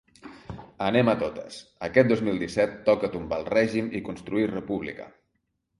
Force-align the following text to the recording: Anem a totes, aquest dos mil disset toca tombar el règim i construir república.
Anem 0.85 1.11
a 1.13 1.15
totes, 1.23 1.59
aquest 1.89 2.11
dos 2.13 2.25
mil 2.31 2.41
disset 2.45 2.75
toca 2.91 3.13
tombar 3.19 3.41
el 3.45 3.47
règim 3.55 3.95
i 4.01 4.07
construir 4.11 4.53
república. 4.59 5.11